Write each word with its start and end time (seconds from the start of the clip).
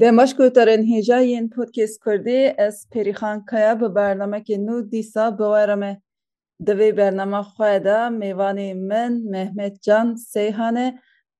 Demaş 0.00 0.36
göteren 0.36 0.82
hêjayên 0.82 1.50
podcast 1.50 2.00
Kurdî 2.00 2.54
ez 2.58 2.86
Pêrîxan 2.92 3.44
Kaya 3.44 3.80
bi 3.80 3.84
bernamekê 3.84 4.56
nû 4.66 4.90
dîsa 4.90 5.38
biwere 5.38 5.76
me. 5.76 6.00
Di 6.66 6.70
vê 6.70 6.96
bername 6.96 7.36
xwe 7.36 7.84
de 7.84 7.98
mêvanê 8.20 8.74
min 8.74 9.30
Mehmet 9.30 9.82
Can 9.82 10.14
Seyhan 10.14 10.76
e 10.76 10.98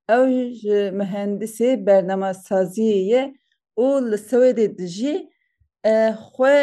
ew 0.09 0.55
ji 0.61 0.81
mühendisê 1.01 1.87
bernamasaziyê 1.87 3.01
ye 3.13 3.35
û 3.77 4.11
li 4.11 4.19
Swêdê 4.29 4.79
dijî 4.79 5.17
xwe 6.27 6.57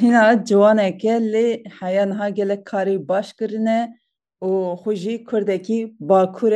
hîna 0.00 0.44
ciwaneke 0.44 1.16
lê 1.32 1.48
heya 1.80 2.06
niha 2.06 2.28
gelek 2.28 2.66
karî 2.66 3.08
baş 3.08 3.32
kirine 3.32 3.80
û 4.42 4.50
xwe 4.82 4.94
jî 4.96 5.24
Kurdekî 5.24 5.96
bakur 6.00 6.52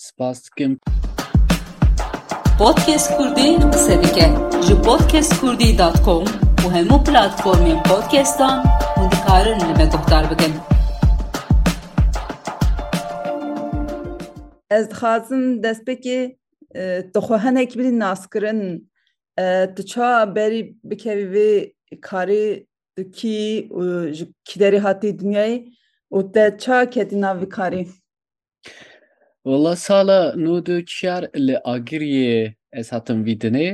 e. 0.00 0.08
Tu 0.08 0.22
hatî? 0.24 0.36
Spas 0.36 0.44
dikim. 0.44 0.80
Podcast 2.58 3.16
Kurdî 3.16 3.70
qise 3.72 4.02
dike 4.02 4.28
ji 4.66 4.82
podcastkurdî.com 4.82 6.24
û 6.64 6.72
hemû 6.74 7.04
platformên 7.04 7.82
podcastan 7.82 8.64
hûn 8.96 9.10
dikarin 9.10 9.60
li 9.60 9.78
me 9.78 9.84
guhdar 9.84 10.30
bikin. 10.30 10.52
Ez 14.70 14.90
dixwazim 14.90 15.62
destpêkê 15.62 16.36
tu 17.14 17.20
xwe 17.20 17.38
hinek 17.38 17.78
bidî 17.78 17.98
naskirin 17.98 18.90
tu 19.76 19.82
ça 19.82 20.34
berî 20.34 20.76
bikevî 20.84 21.26
vê 21.34 21.74
karî 22.00 22.66
dikî 22.96 23.68
û 23.70 24.12
ji 24.12 24.34
kîderî 24.44 24.78
hatî 24.78 25.08
dinyayê 25.18 25.68
û 26.12 26.32
te 26.32 26.56
ça 26.58 26.90
ketî 26.90 27.20
nav 27.20 27.40
vî 27.40 27.48
karî? 27.48 27.86
Valla 29.44 29.76
sala 29.76 30.34
nû 30.36 30.66
du 30.66 30.84
çar 30.84 31.22
li 31.46 31.56
Agiriyê 31.74 32.54
ez 32.72 32.92
hatim 32.92 33.18
vîdinê. 33.26 33.68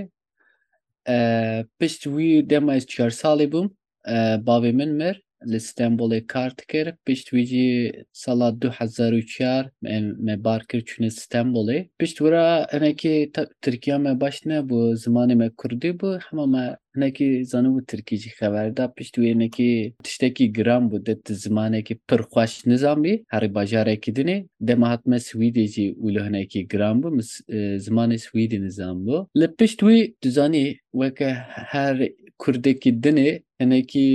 Pişt 1.79 2.03
wî 2.15 2.51
dema 2.51 2.75
ez 2.79 2.87
çar 2.87 3.11
salê 3.11 3.47
bûm 3.53 3.67
bavê 4.47 4.73
min 4.73 4.91
li 5.47 5.61
Stenbolê 5.61 6.27
kar 6.27 6.59
dikir 6.59 6.95
pişt 7.05 7.27
wî 7.35 7.45
jî 7.47 7.93
sala 8.13 8.61
du 8.61 8.71
hezar 8.71 9.13
û 9.13 9.27
çar 9.27 9.71
me 10.27 10.45
bar 10.45 10.63
kir 10.69 10.81
çûne 10.81 11.11
Stenbolê. 11.11 11.89
Pişt 11.99 12.17
wira 12.17 12.67
hinekî 12.73 13.33
Tirkiya 13.63 13.99
me 13.99 14.21
baş 14.21 14.37
nebû 14.43 14.95
zimanê 15.05 15.35
me 15.35 15.51
Kurdî 15.51 15.91
bû 16.01 16.21
hema 16.27 16.47
me 16.47 16.77
hinekî 16.97 17.29
zanibû 17.53 17.87
Tirkî 17.87 18.17
jî 18.17 18.31
xeber 18.39 18.77
da 18.77 18.93
pişt 18.97 19.15
wî 19.15 19.29
hinekî 19.35 19.95
tiştekî 20.05 20.53
giran 20.53 20.83
bû 20.91 21.07
di 21.07 21.23
tu 21.23 21.35
zimanekî 21.35 21.95
pir 22.09 22.21
xweş 22.31 22.67
nizanbî 22.67 23.25
herî 23.29 23.55
bajarekî 23.55 24.13
dinê 24.13 24.47
dema 24.61 24.89
hatime 24.91 25.17
Swîdê 25.17 25.67
jî 25.75 25.87
wilo 25.95 26.25
hinekî 26.29 26.69
giran 26.69 26.97
bû 27.03 27.09
zimanê 27.87 28.19
Swîdê 28.27 28.59
nizanbû. 28.67 29.27
Li 29.41 29.49
pişt 29.59 29.81
wî 29.81 30.15
tu 30.21 30.31
zanî 30.31 30.67
hinekî 33.61 34.11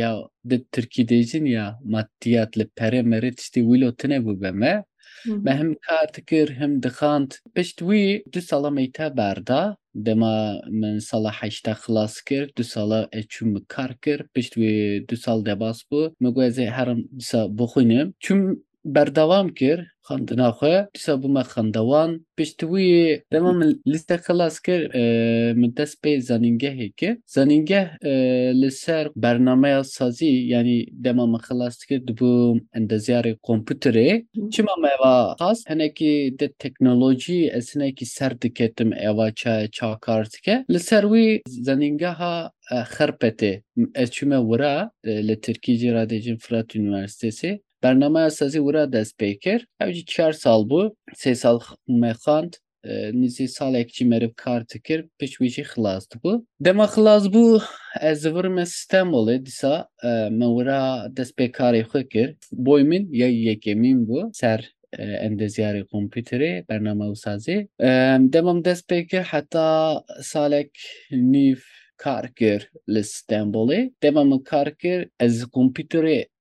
ya 0.00 0.12
di 0.50 0.64
Tirkî 0.72 1.02
dêjin 1.10 1.46
ya 1.56 1.66
maddiyat 1.92 2.58
li 2.58 2.64
perê 2.78 3.00
merê 3.12 3.30
tiştî 3.38 3.60
wîlo 3.68 3.90
tune 4.00 4.18
bû 4.24 4.32
be 4.42 4.50
me? 4.50 4.84
Me 5.26 5.52
hem 5.60 5.74
kar 5.86 6.14
dikir 6.14 6.48
hem 6.60 6.82
dixand 6.82 7.30
pişt 7.54 7.78
wî 7.88 8.24
du 8.32 8.40
sala 8.40 8.70
me 8.70 8.92
te 8.92 9.16
berda. 9.16 9.76
Dema 10.06 10.60
min 10.80 10.98
sala 10.98 11.30
heşta 11.40 11.72
xilas 11.82 12.14
kir 12.28 12.44
du 12.56 12.64
sala 12.64 13.08
ez 13.12 13.24
çûm 13.32 13.48
min 13.54 13.64
kar 13.68 13.92
kir 14.02 14.20
pişt 14.34 14.52
wî 14.60 15.04
du 15.08 15.16
sal 15.16 15.44
debas 15.44 15.78
bû 15.90 16.00
me 16.20 16.28
got 16.30 16.44
ez 16.44 16.58
ê 16.58 16.66
herim 16.76 17.00
dîsa 17.18 17.40
bixwînim 17.58 18.08
çûm 18.24 18.40
berdewam 18.84 19.48
kir 19.54 19.94
xandina 20.08 20.48
xwe 20.58 20.74
dîsa 20.94 21.12
bûme 21.22 21.42
xendewan 21.52 22.10
pişt 22.36 22.60
wî 22.72 23.22
dema 23.32 23.52
min 23.52 23.70
lîste 23.92 24.16
xilas 24.26 24.56
kir 24.66 24.80
min 25.60 25.70
dest 25.76 25.96
pê 26.02 26.12
zanîngehê 26.30 26.88
kir 27.00 27.14
zanîngeh 27.36 27.86
li 28.60 28.70
ser 28.70 29.04
bernameya 29.16 29.84
sazî 29.84 30.32
yanî 30.54 30.78
dema 31.04 31.26
min 31.32 31.40
xilas 31.46 31.76
kir 31.88 32.00
dibû 32.08 32.32
endezyarê 32.78 33.32
kompûterê 33.48 34.10
çima 34.52 34.76
me 34.82 34.88
eva 34.96 35.36
xas 35.40 35.60
hinekî 35.70 36.14
di 36.38 36.48
teknolojî 36.58 37.40
ez 37.58 37.66
hinekî 37.74 38.06
ser 38.06 38.32
diketim 38.42 38.92
eva 38.92 39.26
çaya 39.40 39.70
çakar 39.70 40.24
dike 40.32 40.64
li 40.72 40.80
ser 40.80 41.04
wî 41.12 41.42
zanîngeha 41.66 42.34
Xerpetê 42.70 43.62
ez 47.84 47.90
jî 47.90 47.96
radêjin 47.96 48.12
Fırat 48.12 48.30
Üniversitesê 48.30 48.30
Bernameya 48.30 48.30
sazî 48.30 48.58
wira 48.58 48.92
dest 48.92 49.20
pê 49.20 49.38
kir 49.38 49.66
ew 49.80 49.92
jî 49.92 50.04
çar 50.04 50.32
sal 50.32 50.62
bû 50.68 50.94
sê 51.14 51.34
sal 51.34 51.60
me 51.88 52.10
xwand 52.10 52.52
nîzî 53.12 53.48
salek 53.48 53.94
jî 53.94 54.04
meriv 54.04 54.30
kar 54.36 54.68
dikir 54.68 55.06
pişt 55.18 55.32
wî 55.32 55.48
jî 55.48 55.62
xilas 55.62 56.06
dibû 56.06 56.44
dema 56.60 56.86
xilas 56.86 57.24
bû 57.24 57.62
ez 58.00 58.22
zivirim 58.22 58.52
me 58.52 58.62
Stenbolê 58.62 59.46
dîsa 59.46 59.88
me 60.30 60.46
wira 60.46 61.08
dest 61.16 61.38
pê 61.38 61.50
karê 61.50 61.82
xwe 61.82 62.08
kir 62.08 62.36
boy 62.52 62.82
min 62.84 63.08
ya 63.12 63.28
yekemîn 63.28 64.06
bû 64.06 64.30
ser 64.32 64.74
endezyarê 64.98 65.84
kompûterê 65.84 66.68
bernamewsazî 66.68 67.68
demam 68.32 68.64
dest 68.64 68.90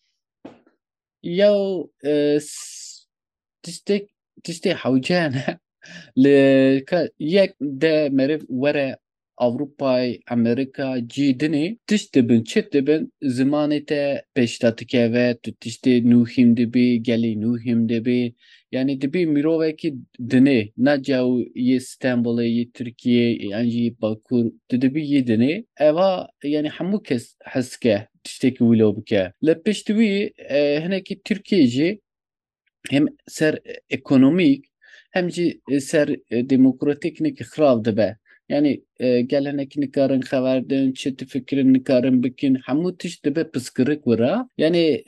Yew 1.22 1.88
tiştek 3.62 4.10
tiştê 4.44 4.74
hewce 4.74 5.30
ne? 5.30 5.58
Li 6.18 6.84
yek 7.18 7.60
de 7.60 8.08
meriv 8.12 8.40
were 8.40 8.96
Avrupayê 9.36 10.20
Amerîka 10.30 11.08
cî 11.08 11.28
dinê 11.40 11.78
tişt 11.86 12.14
dibin 12.14 12.42
çi 12.44 12.72
dibin 12.72 13.12
zimanê 13.22 13.84
te 13.84 14.24
pêşta 14.36 14.78
dikeve 14.78 15.36
tu 15.42 15.50
tiştê 15.50 15.94
nû 16.10 16.20
hîm 16.32 16.56
dibî 16.56 17.02
gelê 17.08 17.32
nû 17.42 17.52
hîm 17.64 17.88
dibî 17.88 18.34
yanî 18.72 19.00
dibî 19.00 19.26
mirovekî 19.26 19.94
dinê 20.20 20.72
ne 20.76 21.02
cew 21.02 21.30
yê 21.68 21.78
Stenbolê 21.80 22.46
yê 22.56 22.64
Tirkiyê 22.76 23.46
yan 23.52 23.64
jî 23.64 23.96
Bakur 24.02 24.44
tu 24.68 24.82
dibî 24.82 25.02
yê 25.12 25.20
dinê 25.30 25.64
eva 25.88 26.28
yanî 26.44 26.68
hemû 26.68 27.02
kes 27.02 27.36
hez 27.52 27.72
dike 27.72 28.08
tiştekî 28.24 28.58
wilo 28.58 28.96
bike 28.96 29.32
li 29.46 29.54
pişt 29.64 29.86
wî 29.86 30.32
hinekî 30.84 31.22
Tirkiye 31.22 31.66
jî 31.66 32.00
hem 32.90 33.06
ser 33.28 33.54
ekonomîk 33.90 34.64
hem 35.10 35.30
jî 35.30 35.60
ser 35.80 36.08
demokratîk 36.30 37.20
hinekî 37.20 37.44
xirav 37.44 37.84
dibe 37.84 38.16
yani 38.52 38.70
gelenek 39.32 39.76
nikarin 39.76 40.20
xeberdin 40.20 40.92
çi 40.92 41.16
tu 41.16 41.26
fikirin 41.26 41.74
nikarin 41.74 42.22
bikin 42.22 42.54
hemû 42.54 42.98
tişt 42.98 43.24
dibe 43.24 43.50
piskirik 43.50 44.04
wira 44.04 44.48
yani 44.58 45.02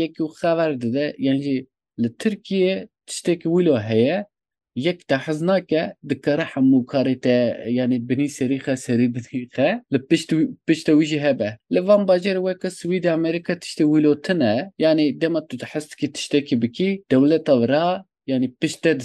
yekî 0.00 0.22
xeber 0.40 0.80
dide 0.80 1.14
yani 1.18 1.66
li 2.02 2.16
Tirkiye 2.18 2.88
tiştekî 3.06 3.48
wilo 3.54 3.78
heye 3.80 4.26
yek 4.74 5.08
te 5.08 5.16
hez 5.16 5.42
nake 5.42 5.94
dikare 6.08 6.42
hemû 6.42 6.86
karê 6.86 7.20
te 7.20 7.64
yanî 7.78 8.08
binî 8.08 8.28
serî 8.28 8.58
xe 8.58 8.76
serî 8.76 9.14
binî 9.14 9.48
xe 9.54 9.68
li 9.92 9.98
pişt 10.08 10.30
pişta 10.66 10.92
wî 10.92 11.06
jî 11.10 11.20
hebe. 11.20 11.58
Li 11.74 11.80
van 11.86 12.02
bajarê 12.08 12.40
weke 12.46 12.68
Swîdê 12.78 13.10
Amerîka 13.10 13.52
tiştê 13.52 13.84
wilo 13.92 14.20
tune 14.20 14.70
yanî 14.78 15.20
dema 15.20 15.46
tu 15.46 15.56
hez 15.72 15.90
dikî 15.90 16.12
tiştekî 16.12 16.62
bikî 16.62 16.90
dewleta 17.10 17.54
wira 17.60 18.04
yani 18.28 18.54
pişte 18.60 18.98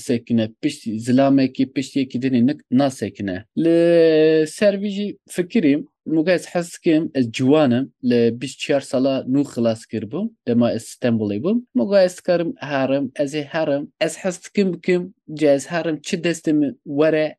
piş 0.62 0.76
zilamekî 1.06 1.74
piş 1.74 1.96
yekî 1.96 2.20
dinê 2.20 2.60
nasekine. 2.72 3.46
Li 3.58 4.48
ser 4.48 4.82
vî 4.82 4.90
jî 4.90 5.18
fikirîm 5.30 5.82
Muga 6.06 6.32
ez 6.32 6.46
hez 6.46 6.74
dikim 6.74 7.12
ez 7.16 7.32
ciwanim 7.32 7.94
li 8.04 8.42
bîst 8.42 8.60
çar 8.60 8.82
sala 8.82 9.16
nû 9.34 9.42
xilas 9.52 9.82
kirbûm 9.92 10.28
dema 10.48 10.72
ez 10.72 10.84
Stenbolê 10.84 11.44
bûm. 11.44 11.58
Muga 11.74 12.04
ez 12.04 12.18
dikarim 12.18 12.54
herim 12.58 13.12
ez 13.24 13.36
ê 13.36 13.44
herim 13.44 13.92
ez 14.02 14.18
hez 14.18 14.44
dikim 14.44 14.74
bikim 14.74 15.14
cê 15.40 15.48
ez 15.56 15.72
herim 15.72 16.02
çi 16.02 16.16
destê 16.18 16.54
min 16.54 16.82
were 16.84 17.36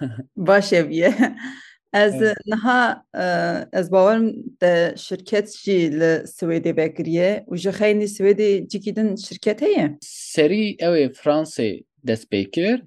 از 1.92 2.14
نها 2.46 3.04
از 3.72 3.90
باورم 3.90 4.32
ده 4.60 4.94
شرکت 4.96 5.50
چی 5.50 5.88
له 5.88 6.26
سویدی 6.26 6.72
بکریه 6.72 7.44
او 7.46 7.56
جه 7.56 7.72
خاینی 7.72 8.06
سویدی 8.06 8.66
چیکیدن 8.66 9.16
شرکت 9.16 9.62
هه 9.62 9.98
سری 10.02 10.76
اوه 10.80 11.08
فرانسه 11.08 11.84
دست 12.08 12.26
بکر 12.30 12.82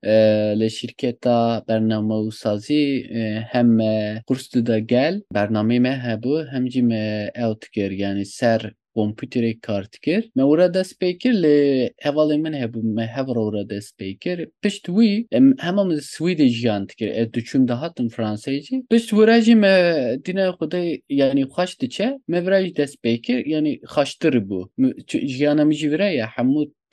له 0.60 0.68
شرکت 0.68 1.28
برنامه 1.68 2.16
و 2.16 2.32
سازی 2.32 3.04
هم 3.52 3.80
قرس 4.28 4.58
ده 4.58 4.80
گل 4.80 5.20
برنامه 5.32 5.80
مه 5.80 5.90
هبو 5.90 6.38
هم 6.38 6.68
جیم 6.68 6.92
اوت 7.36 7.72
گیر 7.74 7.92
یعنی 7.92 8.24
سر 8.24 8.72
کۆمپیوتێرێ 8.97 9.53
کار 9.67 9.85
کرد 10.05 10.27
me 10.37 10.43
were 10.51 10.69
dest 10.77 10.95
pê 11.01 11.19
kir 11.21 11.35
lê 11.45 11.59
hevalê 12.05 12.37
min 12.45 12.55
hebû 12.63 12.79
me 12.97 13.07
hevra 13.17 13.43
were 13.47 13.65
dest 13.73 13.91
pê 13.99 14.09
kir 14.23 14.39
pişt 14.63 14.85
wî 14.97 15.27
em 15.39 15.47
hema 15.67 15.85
min 15.85 16.01
Swîdê 16.13 16.47
jiyan 16.59 16.83
dikir 16.89 17.09
ez 17.21 17.29
diçûm 17.35 17.69
dahatin 17.69 18.09
Fransayê 18.15 18.61
jî 18.67 18.77
pişt 18.91 19.09
were 19.19 19.37
jî 19.47 19.55
me 19.55 19.75
dîna 20.25 20.45
xwedê 20.57 20.83
yanî 21.21 21.45
xweş 21.53 21.81
diçe 21.81 22.09
me 22.29 22.39
vira 22.45 22.59
jî 22.65 22.77
dest 22.77 22.97
pê 23.05 23.13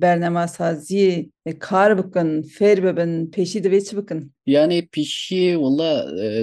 bernemasaziyê 0.01 1.29
kar 1.59 1.97
bikin 1.97 2.41
fêr 2.41 2.77
bibin 2.83 3.31
pêşî 3.31 3.59
divê 3.63 3.89
çi 3.89 3.97
bikin? 3.97 4.31
Yani 4.45 4.87
pişî 4.87 5.57
wela 5.63 5.91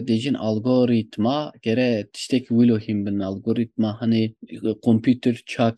dêjin 0.09 0.37
algoritma 0.37 1.53
gere 1.63 2.07
tiştekî 2.13 2.49
wilo 2.49 2.79
hîn 2.79 3.07
bin 3.07 3.19
algoritma. 3.19 4.01
Hani 4.01 4.35
kompîter 4.83 5.37
ça 5.47 5.77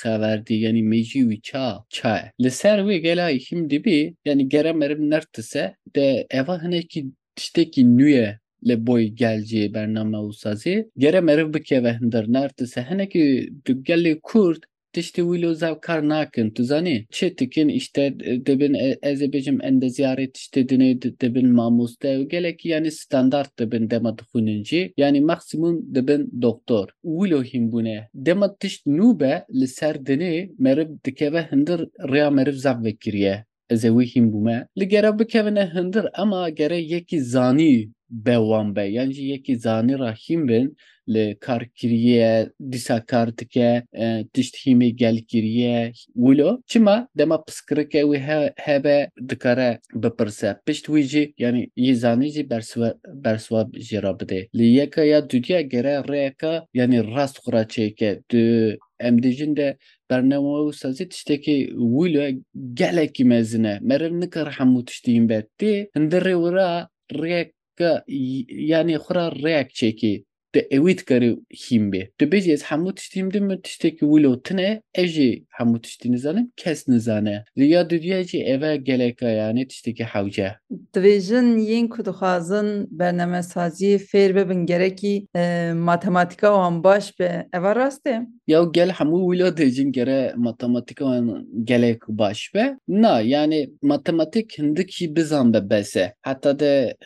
xeverdî 0.00 0.54
yanî 0.64 0.82
mêjî 0.92 1.22
wî 1.28 1.38
ça 1.48 1.66
ça 1.96 2.14
ye 2.20 2.28
li 2.42 2.50
ser 2.60 2.78
wê 2.86 2.96
gelayî 3.06 3.38
hîn 3.46 3.60
dibî 3.70 4.00
yanî 4.28 4.44
gere 4.54 4.72
meriv 4.80 5.00
nertise 5.14 5.64
de 5.96 6.06
eva 6.40 6.54
hinekî 6.64 7.00
tiştekî 7.36 7.82
nû 7.98 8.08
ye 8.18 8.30
li 8.68 8.76
boy 8.86 9.04
gelciyê 9.22 9.66
bername 9.74 10.18
û 10.28 10.30
sazê 10.42 10.76
gere 11.02 11.20
meriv 11.28 11.48
bikeve 11.54 11.92
hindir 11.98 12.24
nertise 12.38 12.80
hinekî 12.90 13.24
tu 13.64 13.72
gelê 13.88 14.20
Kurd 14.28 14.62
kar 15.82 16.08
nakin 16.08 16.50
tu 16.50 16.64
zanî 16.64 17.06
çi 17.10 17.38
dikin 17.38 17.68
işte 17.68 18.14
dibin 18.46 18.74
ez 19.02 19.22
ê 19.22 19.28
bêjim 19.32 19.58
endeziyarê 19.68 20.26
tiştê 20.32 20.68
dinê 20.68 21.20
dibin 21.20 21.48
mamoste 21.52 22.08
û 22.20 22.28
gelekî 22.28 22.68
yanî 22.68 22.90
standard 22.90 23.50
dibin 23.58 23.90
dema 23.90 24.18
dixwînin 24.18 24.64
jî 24.64 24.92
yanî 24.96 25.20
maksimum 25.20 25.94
dibin 25.94 26.42
doktor. 26.42 26.86
Wî 27.02 27.30
lo 27.30 27.42
hînbûne 27.42 28.08
dema 28.14 28.56
tişt 28.56 28.86
nû 28.86 29.20
be 29.20 29.44
li 29.60 29.68
ser 29.68 29.94
dinê 29.94 30.50
meriv 30.58 30.88
dikeve 31.04 31.42
hindir 31.52 31.80
rêya 32.12 32.34
meriv 32.34 32.56
zev 32.64 32.84
vekiriye. 32.84 33.44
Ez 33.70 33.84
ê 33.84 33.90
wî 33.96 34.04
hînbûme 34.14 34.66
li 34.78 34.88
gere 34.88 35.18
bikevine 35.18 35.64
hindir 35.74 36.04
ama 36.14 36.50
gere 36.50 36.78
yekî 36.94 37.20
zanî 37.24 37.90
be 38.10 38.34
wan 38.34 38.76
be. 38.76 38.84
Yan 38.96 39.10
jî 39.10 39.22
yekî 39.22 39.56
zanî 39.56 39.98
ra 39.98 40.12
hîn 40.12 40.48
bin 40.48 40.76
li 41.08 41.36
karkiriye 41.40 42.48
dîsa 42.72 43.06
kar 43.06 43.38
dike 43.38 43.82
tişt 44.32 44.54
hîmê 44.66 44.88
gelkiriye 44.88 45.92
wilo 46.14 46.60
çima 46.66 47.08
dema 47.18 47.44
piskirike 47.44 48.00
wî 48.00 48.18
hebe 48.56 49.10
dikare 49.28 49.78
bipirse. 49.94 50.56
Pişt 50.66 50.86
wî 50.86 51.02
jî 51.02 51.34
yanî 51.38 51.68
yê 51.76 51.94
zanî 51.94 52.28
jî 52.34 52.50
berswab 53.24 53.68
jê 53.74 54.02
ra 54.02 54.20
bide. 54.20 54.48
Li 54.54 54.66
yeka 54.78 55.04
ya 55.04 55.30
dudiya 55.30 55.60
gere 55.60 55.94
rêyeka 56.12 56.66
yanî 56.74 56.98
rast 57.16 57.38
xwe 57.38 57.52
ra 57.52 57.62
çêke 57.62 58.10
tu 58.28 58.42
em 59.00 59.22
dijin 59.22 59.56
de 59.56 59.76
bername 60.10 60.48
û 60.48 60.72
sazî 60.72 61.08
tiştekî 61.08 61.56
wîlo 61.94 62.24
gelekî 62.74 63.24
mezin 63.24 63.64
e 63.64 63.78
meriv 63.82 64.20
nikir 64.20 64.46
hemû 64.56 64.84
tiştîn 64.84 65.28
be 65.28 65.38
tê 65.58 65.72
hindirê 65.96 66.34
wira 66.42 66.88
rêyeka 67.22 67.90
yanî 68.72 68.96
xwe 69.04 69.14
ra 69.14 69.26
dikarî 70.54 71.30
hîn 71.62 71.84
bê 71.92 72.02
tu 72.18 72.24
ez 72.36 72.62
hemû 72.62 72.94
tiştîm 72.94 73.32
din 73.32 73.44
min 73.44 73.56
tiştekî 73.56 74.04
wilo 74.12 74.42
tune 74.42 74.82
ez 74.94 75.10
jî 75.10 75.46
hemû 75.58 75.80
tiştî 75.82 76.12
nizanim 76.12 76.52
kes 76.56 76.88
nizane. 76.88 77.44
Rêya 77.58 77.90
dudiya 77.90 78.22
jî 78.22 78.38
ev 78.42 78.62
e 78.62 78.76
geleka 78.76 79.28
yanî 79.28 79.68
tiştekî 79.68 80.04
hewce 80.04 80.54
Dibêjin 80.94 81.48
yên 81.58 81.88
ku 81.88 82.04
dixwazin 82.04 82.68
bernemesaziyê 82.98 83.98
fêr 84.10 84.30
bibin 84.36 84.66
gerekî 84.66 85.26
matematîka 85.74 86.48
wan 86.56 86.84
baş 86.84 87.18
be. 87.18 87.48
Ev 87.52 87.62
rast 87.62 88.06
e 88.48 88.52
Ya 88.52 88.64
gel 88.64 88.90
hemû 88.90 89.18
wilo 89.30 89.56
dêjin 89.56 89.92
gere 89.92 90.32
matematîka 90.36 91.04
wan 91.04 91.46
gelek 91.64 92.08
baş 92.08 92.54
be. 92.54 92.76
Na 92.88 93.20
yani 93.20 93.70
matematik 93.82 94.58
hindikî 94.58 95.16
bizan 95.16 95.54
be 95.54 95.70
bese. 95.70 96.14
Heta 96.22 96.58
de 96.58 96.96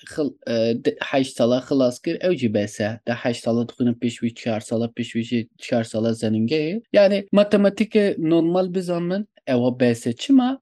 heşt 1.01 1.37
sala 1.37 1.59
xilas 1.59 1.99
kir 1.99 2.37
jî 2.37 2.55
bese. 2.55 3.01
De 3.09 3.13
heşt 3.13 3.45
sala 3.45 3.69
dixwînin 3.69 3.95
pêş 3.95 4.15
wî 4.23 4.35
çar 4.35 4.61
sala 4.61 4.85
pêş 4.87 5.11
wî 5.13 5.23
jî 5.23 5.49
çar 5.59 5.85
sala 5.85 6.11
zeningeyê 6.11 6.83
yani 6.93 7.27
matematikê 7.33 8.31
normal 8.31 8.75
bizan 8.75 9.03
min 9.03 9.29
ewa 9.47 9.81
bese 9.81 10.13
çima 10.13 10.61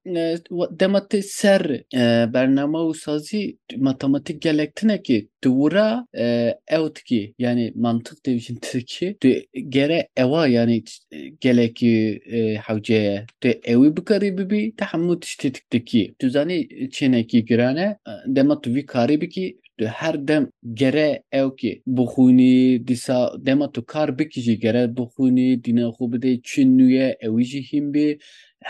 dema 0.81 0.99
tê 0.99 1.23
ser 1.23 1.63
bername 2.35 2.79
û 2.79 2.95
sazî 2.95 3.59
matematik 3.77 4.43
gelek 4.43 4.77
tinekî 4.77 5.29
tu 5.43 5.51
wira 5.63 6.07
ew 6.71 6.95
dikî 6.97 7.35
yani 7.39 7.73
mantık 7.75 8.25
tirkî 8.63 9.17
tu 9.21 9.29
gere 9.69 10.09
ewa 10.17 10.47
yani 10.47 10.83
gelekî 11.41 12.21
hewce 12.67 12.95
ye 12.95 13.27
tu 13.41 13.49
ewî 13.49 13.97
bikarî 13.97 14.39
bibî 14.39 14.77
te 14.77 14.85
hemû 14.85 15.21
tiştê 15.21 15.49
dikî 15.73 16.15
tu 16.19 16.31
zanî 16.31 16.59
çênekî 16.95 17.45
giran 17.45 17.77
e 17.77 17.99
dema 18.27 18.61
tu 19.79 19.87
tu 20.27 20.51
gere 20.81 21.23
ew 21.33 21.49
kî 21.59 21.83
bixwînî 21.97 22.87
dîsa 22.89 23.19
dema 23.47 23.73
tu 23.73 23.81
kar 23.93 24.19
bikî 24.19 24.41
jî 24.47 24.55
gere 24.65 24.85
bixwînî 24.97 25.49
dîna 25.65 25.87
xwe 25.97 26.07
bidê 26.13 26.33
çi 26.49 26.63
nû 26.79 26.87
ye 26.99 27.09
ewî 27.27 27.45
jî 27.51 27.61
hîn 27.71 27.87
bê 27.95 28.09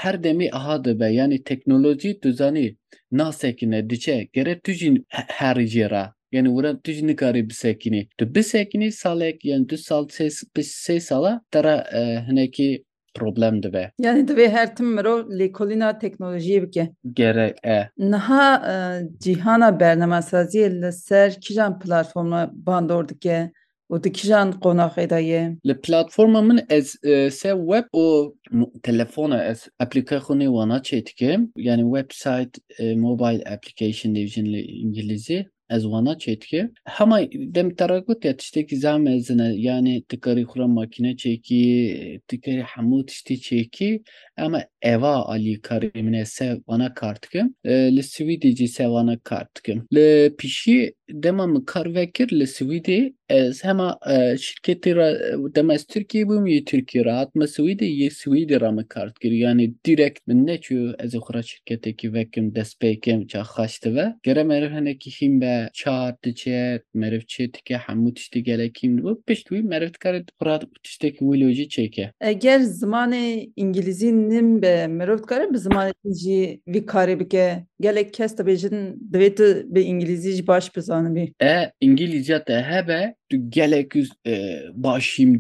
her 0.01 0.15
demê 0.15 0.47
aha 0.59 0.85
dibe. 0.85 1.09
Yani 1.21 1.43
teknolojî 1.43 2.21
tu 2.21 2.33
zanî 2.33 2.77
nasekine 3.13 3.91
diçe 3.91 4.29
gere 4.33 4.61
tu 4.65 4.73
jî 4.73 4.89
her 5.09 5.57
ra. 5.91 6.15
Yani 6.33 6.49
wira 6.49 6.81
tu 6.85 6.93
jî 6.93 7.07
nikarî 7.07 7.43
bisekînî 7.51 8.09
tu 8.19 8.35
bisekînî 8.35 8.93
salek 8.93 9.45
yani 9.45 9.69
du 9.69 9.77
sal 9.79 10.05
sê 10.07 11.01
sala 11.01 11.41
te 11.51 11.65
re 11.65 11.77
hinekî 12.29 12.85
problem 13.15 13.63
dibe 13.63 13.91
Yani 13.99 14.29
divê 14.29 14.49
her 14.49 14.77
tim 14.77 14.87
mirov 14.87 15.19
lêkolîna 15.31 15.99
teknolojiyê 15.99 16.63
bike 16.63 16.91
gerek 17.13 17.57
e. 17.67 17.89
Niha 17.99 18.47
cîhana 19.21 19.69
bernemesaziyê 19.69 20.83
li 20.83 20.93
ser 20.93 21.41
kîjan 21.41 21.79
platforma 21.79 22.51
bandor 22.53 23.09
dike 23.09 23.53
û 23.93 23.95
di 24.05 24.11
kîjan 24.13 24.49
qonaxê 24.65 25.11
de 25.11 25.21
ye 25.31 25.43
Li 25.67 25.75
platforma 25.81 26.41
min 26.43 26.59
ez 26.71 26.87
se 27.41 27.51
web 27.71 27.87
û 28.03 28.05
telefona 28.83 29.45
ez 29.45 29.69
aplîkasyonê 29.85 30.47
wana 30.57 30.79
çê 30.87 30.99
yani 31.57 31.83
website 31.97 32.55
mobile 32.97 33.43
application 33.55 34.15
dêjin 34.15 34.47
li 34.53 34.61
îngilîzî 34.85 35.39
ez 35.71 35.85
wana 35.85 36.19
dikim 36.19 36.71
hema 36.85 37.21
dem 37.55 37.75
te 37.75 37.89
re 37.89 37.99
got 37.99 38.25
ya 38.25 38.37
tiştekî 38.37 38.77
zamezin 38.77 39.39
e 39.39 39.55
yani 39.57 40.05
tu 40.09 40.21
karî 40.21 40.43
xwe 40.43 40.61
ra 40.61 40.67
makîne 40.67 41.13
çêkî 41.17 42.21
tu 42.29 42.41
karî 42.41 42.63
hemû 42.73 43.07
tiştî 43.07 43.35
çêkî 43.35 44.03
ama 44.37 44.65
eva 44.83 45.15
alî 45.33 45.55
karê 45.61 46.03
min 46.03 46.13
e 46.13 46.25
se 46.25 46.55
wana 46.69 46.95
kar 46.95 47.23
dikim 47.23 47.55
li 47.67 48.03
Swîdê 48.03 48.57
jî 48.57 48.69
se 48.69 48.85
wana 48.85 49.19
kar 49.19 49.47
dikim 49.57 49.79
li 49.95 50.35
pîşî 51.09 51.23
dema 51.23 51.47
min 51.47 51.61
kar 51.61 51.95
vekir 51.95 52.29
li 52.33 52.47
Swîdê 52.47 53.15
ez 53.29 53.65
hema 53.65 53.99
şirketê 54.37 54.97
ra 54.97 55.09
dema 55.55 55.75
ez 55.75 55.85
Tirkiyeyê 55.85 56.29
bûm 56.29 56.47
yê 56.47 56.65
Tirkiye 56.65 57.05
ra 57.05 57.19
hatime 57.19 57.45
Swîdê 57.45 57.85
yê 57.85 58.11
Swîdê 58.11 58.61
ra 58.61 58.73
min 58.73 58.85
kar 58.85 59.15
dikir 59.15 59.33
yani 59.33 59.75
direkt 59.87 60.27
min 60.27 60.47
neçû 60.47 60.95
ez 61.05 61.15
ê 61.15 61.19
xwe 61.19 61.35
ra 61.35 61.43
şirketekî 61.43 62.13
vekim 62.13 62.55
bikim 62.83 63.21
ça 63.23 63.43
xweş 63.43 63.85
dibe 63.85 64.15
gere 64.23 64.45
meriv 64.45 64.71
hinekî 64.71 65.11
hîn 65.11 65.41
be 65.41 65.69
çar 65.73 66.15
diçe 66.23 66.83
meriv 66.95 67.21
çê 67.21 67.55
dike 67.55 67.75
hemû 67.75 68.15
tiştî 68.15 68.43
gelek 68.43 68.83
hîn 68.83 68.99
dibû 68.99 69.23
pişt 69.27 69.49
wî 69.49 69.63
meriv 69.63 69.89
dikare 69.89 70.19
xwe 70.19 70.47
ra 70.47 70.61
tiştekî 70.83 71.19
wîlo 71.19 71.51
jî 71.51 71.63
çêke 71.63 72.11
Eger 72.21 72.61
zimanê 72.61 73.53
îngilîzî 73.57 74.31
nim 74.31 74.63
be 74.63 74.89
dikare 75.23 75.53
bi 75.53 75.57
zimanê 75.57 75.93
jî 76.23 76.61
vî 76.69 76.79
karê 76.79 77.21
bike. 77.21 77.67
Gelek 77.81 78.15
kes 78.15 78.39
bizanibî 80.95 81.35
e 81.43 81.73
İngilizce 81.81 82.45
te 82.45 82.63
hebe 82.69 83.15
tu 83.31 83.51
gelek 83.51 83.93
baş 84.75 85.19
hîn 85.19 85.39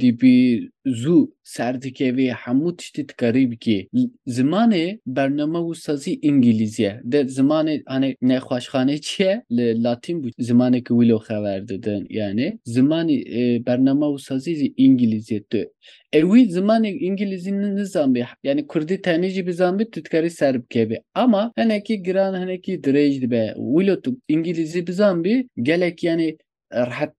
dibî 0.84 0.84
زوو 1.02 1.20
سردکێوێ 1.56 2.28
هەموو 2.44 2.76
تشتی 2.80 3.04
تکاری 3.10 3.46
بکێ 3.52 3.80
زمانێ 4.38 4.86
بەرنەمە 5.16 5.62
و 5.68 5.74
سازی 5.86 6.14
ئینگلیزیە 6.26 6.94
دە 7.12 7.20
زمانێ 7.38 7.76
هەنێ 7.94 8.10
نەخواشخانە 8.30 8.96
چیە 9.08 9.34
لە 9.56 9.66
لاتین 9.84 10.18
بوو 10.22 10.36
زمانێکی 10.50 10.94
ویلۆ 10.98 11.20
خەوەر 11.28 11.60
دەدەن 11.72 12.02
یانێ 12.20 12.50
زمانی 12.76 13.18
بەرنەمە 13.66 14.08
و 14.14 14.18
سازیزی 14.28 14.74
ئینگلیزیە 14.82 15.40
تو 15.52 15.62
Ewi 16.14 16.42
zimanê 16.56 16.92
İngilîzî 17.08 17.52
nizanbê 17.52 18.26
yani 18.44 18.68
Kurdî 18.68 18.96
tenê 19.06 19.30
jî 19.36 19.48
bizanbî 19.48 19.86
tu 19.92 20.06
dikarî 20.06 20.30
ser 20.30 20.56
bikevê 20.56 20.98
ama 21.16 21.54
hinekî 21.58 22.04
giran 22.04 22.34
hinekî 22.42 22.74
dirêj 22.86 23.22
dibe 23.22 23.54
wilo 23.74 24.02
tu 24.02 24.18
İngilîzî 24.28 24.88
bizanbî 24.88 25.48
gelek 25.62 26.04
yani 26.04 26.38
rahat 26.91 27.13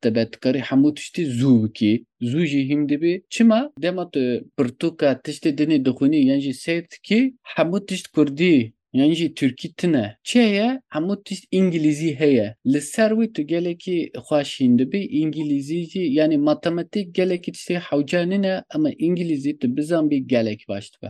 hemû 0.69 0.89
tiştî 0.97 1.23
zû 1.39 1.51
bikî 1.63 1.93
zû 2.21 2.41
jî 2.51 2.61
hîm 2.69 2.89
dibî 2.89 3.13
çima 3.29 3.61
dema 3.83 4.05
tu 4.13 4.19
pirtûka 4.57 5.09
tiştê 5.25 5.49
dinê 5.59 5.77
dixwînî 5.85 6.19
yan 6.29 6.39
jî 6.45 6.53
sêr 6.63 6.81
dikî 6.91 7.21
hemû 7.55 7.85
tişt 7.87 8.07
Kurdî 8.07 8.73
yani 8.95 9.15
jî 9.15 9.33
Türkî 9.33 9.73
tune 9.73 10.17
çi 10.23 10.39
heye 10.39 10.81
hemû 10.89 11.23
tişt 11.23 11.43
İngilîzî 11.51 12.19
heye. 12.19 12.55
Li 12.65 12.81
ser 12.81 13.09
wî 13.09 13.33
tu 13.33 13.41
gelekî 13.41 14.11
xweş 14.27 14.59
hîn 14.59 14.79
dibî 14.79 15.01
İngilîzî 15.21 15.81
jî 15.91 15.99
yani 15.99 16.37
matematîk 16.37 17.15
gelekî 17.15 17.51
tiştê 17.51 17.79
hewca 17.79 18.21
nine 18.21 18.63
ama 18.75 18.89
İngilîzî 18.97 19.59
tu 19.59 19.77
bizanbî 19.77 20.27
gelek 20.27 20.65
baş 20.69 20.91
dibe 20.93 21.09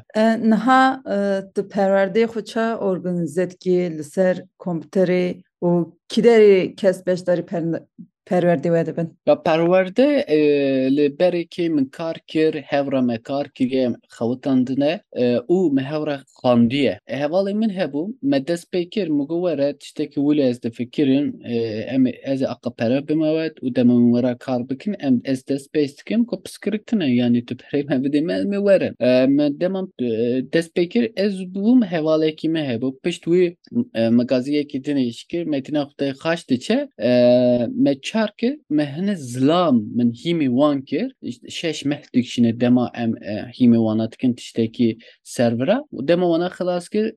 Niha 0.50 1.04
tu 1.56 1.62
perwerdeyê 1.62 2.26
xwe 2.26 2.46
çi 2.46 2.60
organize 2.90 3.50
dikî 3.52 3.98
li 3.98 4.04
ser 4.04 4.36
komputerê 4.60 5.26
û 5.62 5.70
kî 6.10 6.22
derê 6.28 6.76
kes 6.76 6.98
beşdarî 7.08 7.42
perwerdê 7.42 7.80
we 8.30 8.64
dibin 8.86 9.18
Ya 9.28 9.44
perwerde 9.44 10.26
li 10.90 11.20
berekê 11.20 11.70
min 11.70 11.86
kar 11.86 12.16
kir 12.28 12.54
hevra 12.54 13.02
me 13.02 13.18
kar 13.18 13.50
kiriye 13.50 13.96
xewitandine 14.10 15.00
û 15.50 15.74
me 15.74 15.82
hewra 15.82 16.24
xandiye. 16.44 17.00
Hevalê 17.08 17.54
min 17.54 17.70
hebû 17.70 18.14
me 18.22 18.48
dest 18.48 18.74
pê 18.74 18.90
kir 18.90 19.08
min 19.08 19.28
got 19.28 19.58
were 19.58 19.78
tiştekî 19.78 20.20
wî 20.20 20.42
ez 20.42 20.64
difikirin 20.64 21.42
em 21.88 22.08
ez 22.08 22.42
ê 22.42 22.48
aqepere 22.48 23.08
bime 23.08 23.30
wet 23.38 23.56
û 23.62 23.76
dema 23.76 23.94
min 23.94 24.14
were 24.14 24.38
kar 24.38 24.70
bikin 24.70 24.96
em 25.00 25.22
ez 25.26 25.48
dest 25.48 25.74
pê 25.74 25.88
dikim 25.88 26.26
ku 26.26 26.44
piskirik 26.44 26.88
tune 26.88 27.16
yanî 27.16 27.46
tu 27.46 27.56
perê 27.56 27.90
me 27.90 27.96
bidê 27.96 28.22
me 28.22 28.34
ê 28.34 28.60
were. 28.68 29.28
Me 29.28 29.60
demam 29.60 29.92
dest 30.54 30.76
pê 30.78 30.90
kir 30.90 31.12
ez 31.16 31.34
bûm 31.42 31.86
hevalekî 31.86 32.50
me 32.50 32.60
hebû 32.60 33.00
pişt 33.04 33.24
wî 33.24 33.58
megaziyekî 34.12 34.78
dinê 34.82 35.12
şikir 35.12 35.44
metîna 35.44 35.82
xwe 35.82 36.10
xaş 36.12 36.50
diçe 36.50 36.88
me 37.70 37.94
kir 38.38 38.54
me 38.70 38.86
hine 38.86 39.16
zilam 39.16 39.84
min 39.98 40.12
hîmî 40.12 40.48
wan 40.60 40.82
kir. 40.82 41.12
Şeş 41.50 41.86
meh 41.86 42.02
dikişine 42.14 42.60
dema 42.60 42.92
em 42.96 43.14
hîmî 43.60 43.78
wana 43.88 44.12
dikin 44.12 44.34
tiştekî 44.34 44.98
servera 45.24 45.84
dema 45.94 46.26
wana 46.26 46.50
xilas 46.50 46.90
kir 46.90 47.14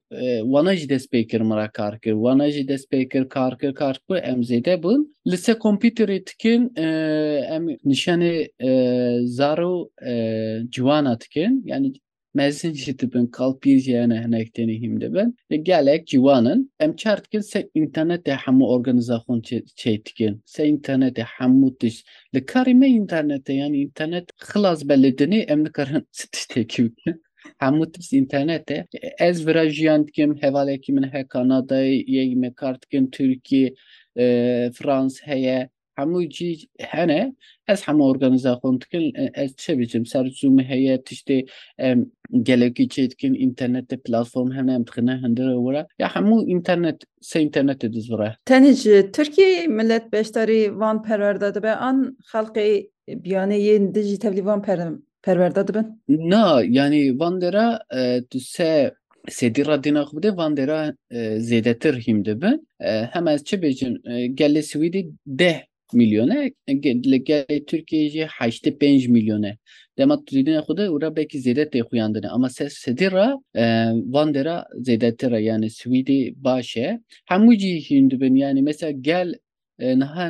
wana 0.52 0.76
jî 0.76 0.88
dest 0.88 1.12
pê 1.12 1.26
kir 1.26 1.40
mira 1.40 1.70
kar 1.72 2.00
kir. 2.00 2.12
Wana 2.12 2.46
pê 2.92 3.08
kir 3.08 3.28
kar 3.28 3.58
kir 3.58 3.74
kar 3.74 3.96
kir. 4.08 4.16
Em 4.22 4.40
zêde 4.42 4.82
bûn. 4.82 5.14
Li 5.30 5.36
ser 5.36 5.54
kompîterê 5.54 6.26
dikin 6.26 6.72
em 7.54 7.64
nîşanê 7.68 8.48
zaro 9.26 9.88
ciwana 10.68 11.20
dikin 11.20 11.62
yani 11.66 11.92
mezin 12.38 12.72
jî 12.82 12.92
dibin 13.00 13.26
kalpîr 13.38 13.78
jî 13.84 13.94
hene 14.02 14.18
hinek 14.24 14.48
tenê 14.56 14.76
hîm 14.82 14.94
dibin 15.00 15.28
gelek 15.70 16.02
ciwanin 16.10 16.60
em 16.84 16.92
çar 17.00 17.18
dikin 17.24 17.40
se 17.52 17.60
internetê 17.82 18.32
hemû 18.44 18.64
organizasyonu 18.74 19.42
çê 19.80 19.96
dikin 20.06 20.34
se 20.54 20.62
internetê 20.74 21.22
hemû 21.36 21.68
tişt 21.80 22.06
li 22.34 22.40
karê 22.52 22.74
me 22.80 22.88
internetê 23.02 23.52
yani 23.52 23.76
internet 23.86 24.26
xilas 24.48 24.80
be 24.88 24.96
li 25.02 25.10
dinê 25.18 25.40
em 25.52 25.64
nikarin 25.64 26.04
tiştekî 26.32 26.84
bikin 26.84 27.14
hemû 27.62 27.92
tişt 27.92 28.12
internetê 28.12 28.76
ez 29.28 29.46
vira 29.46 29.68
jiyan 29.68 30.06
dikim 30.06 30.30
hevalekî 30.42 30.92
min 30.92 31.02
he 31.12 31.20
Kanadayê 31.32 32.04
yek 32.14 32.36
me 32.36 32.54
kar 32.54 32.82
dikin 32.82 33.06
Tirkiye 33.14 33.74
Frans 34.78 35.14
heye 35.22 35.68
hene 36.78 37.34
ez 37.68 37.82
hemû 37.82 38.02
organizasyon 38.02 38.80
dikin 38.80 39.12
ez 39.34 39.56
çi 39.56 39.78
bicim 39.78 40.06
ser 40.06 40.26
Zoom 40.26 40.58
heye 40.58 40.96
tiştê 40.96 41.46
em 41.78 42.06
gelekî 42.42 42.88
çê 42.88 43.10
dikin 43.10 43.34
internetê 43.34 43.96
platform 44.02 44.50
hene 44.50 44.74
em 44.74 44.86
dixine 44.86 45.14
hindire 45.22 45.54
were 45.66 45.86
ya 45.98 46.08
hemû 46.08 46.46
internet 46.46 47.02
se 47.20 47.42
internetê 47.42 47.92
dizvire 47.92 48.36
tenê 48.46 48.72
ji 48.72 48.90
Tirkiyeyê 49.12 49.68
millet 49.68 50.12
beşdarî 50.12 50.78
van 50.78 51.02
perwerde 51.02 51.54
dibe 51.54 51.74
an 51.74 52.16
xelqê 52.32 52.90
biyanê 53.08 53.56
yên 53.56 53.94
di 53.94 54.02
jî 54.02 54.18
tevlî 54.18 54.44
van 54.44 54.62
perwerde 55.22 55.68
dibin? 55.68 56.02
Na 56.08 56.62
yani 56.62 57.18
van 57.18 57.40
dera 57.40 57.80
tu 58.30 58.40
se 58.40 58.94
sedî 59.28 59.66
radîna 59.66 60.02
xwe 60.02 60.16
bide 60.18 60.36
van 60.36 60.56
dera 60.56 60.94
zêdetir 61.48 61.94
hîm 62.06 62.24
dibin. 62.24 62.68
Hem 63.12 63.28
ez 63.28 63.44
çi 63.44 63.56
bêjim 63.56 63.92
gelê 64.34 64.62
Swîdî 64.62 65.10
deh 65.26 65.60
Tirkiyeyê 67.68 68.08
jî 68.14 68.24
heştê 68.38 68.70
pênc 68.80 69.08
milyone 69.08 69.52
dema 69.98 70.24
tu 70.24 70.30
dîdina 70.36 70.60
xwe 70.66 70.76
de 70.76 70.84
ûra 70.94 71.16
belkî 71.16 71.38
zêde 71.46 71.64
tê 71.72 71.80
xuyandine 71.88 72.28
ama 72.28 72.48
ser 72.56 72.68
sedî 72.68 73.08
ra 73.12 73.26
van 74.14 74.34
dera 74.34 74.56
zêdetir 74.86 75.32
e 75.38 75.40
yani 75.42 75.70
Swîdî 75.70 76.34
baş 76.36 76.76
e 76.76 76.88
hemû 77.30 77.52
cî 77.62 77.72
hîn 77.86 78.10
dibin 78.10 78.34
yani 78.34 78.62
mesela 78.62 78.92
gel 79.08 79.28
niha 79.78 80.26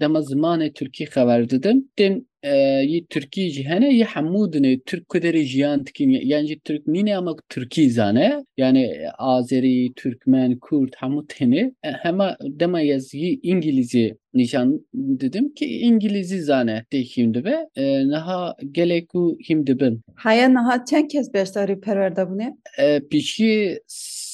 dema 0.00 0.20
zimanê 0.30 0.72
Tirkî 0.72 1.04
xeber 1.04 1.50
didim 1.50 1.88
tên 1.96 2.26
hene 2.44 3.88
yê 4.00 4.04
hemû 4.04 4.52
dinê 4.52 4.80
Türk 4.86 5.08
kuderê 5.08 5.42
jiyan 5.42 5.86
dikin 5.86 6.10
yan 6.10 6.46
jî 6.46 6.60
Türk 6.60 6.86
nîne 6.86 7.16
ama 7.16 7.36
Tirkî 7.48 7.90
zane? 7.90 8.44
Yani 8.56 9.00
Azerî 9.18 9.92
Türkmen 9.96 10.58
Kurd 10.58 10.92
hemû 10.92 11.26
tenê 11.26 11.72
hema 11.82 12.36
dema 12.40 12.82
ez 12.82 13.14
yî 13.14 13.40
İngilîzî 13.42 14.16
nîşan 14.34 14.86
didim 15.20 15.54
ki 15.54 15.66
İngilîzî 15.66 16.42
zane 16.42 16.84
tê 16.92 17.02
hîm 17.02 17.34
dibe. 17.34 17.56
Niha 18.06 18.54
gelek 18.72 19.08
û 19.14 19.38
hîm 19.48 19.66
dibin. 19.66 20.00
Heye 20.16 20.50
niha 20.50 20.84
çend 20.84 21.08
kes 21.08 21.34
beşdarî 21.34 21.80
perwerde 21.80 22.20
bûne 22.20 22.56
pişî 23.10 23.78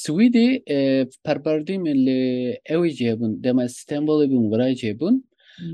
Swîdê 0.05 0.49
perwerdî 1.25 1.79
min 1.79 2.07
li 2.07 2.21
ew 2.71 2.91
jî 2.91 3.05
hebûn 3.11 3.45
dema 3.45 3.65
Stenbolê 3.65 4.27
bûn 4.31 4.45
wira 4.51 4.75
jî 4.75 4.89
hebûn 4.89 5.30